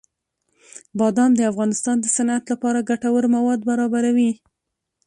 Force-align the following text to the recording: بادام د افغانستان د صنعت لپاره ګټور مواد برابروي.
بادام 0.97 1.31
د 1.35 1.41
افغانستان 1.51 1.95
د 2.01 2.05
صنعت 2.15 2.43
لپاره 2.51 2.85
ګټور 2.89 3.23
مواد 3.35 3.59
برابروي. 3.69 4.31